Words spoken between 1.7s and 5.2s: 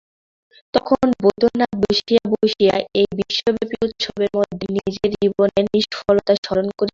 বসিয়া বসিয়া এই বিশ্বব্যাপী উৎসবের মধ্যে নিজের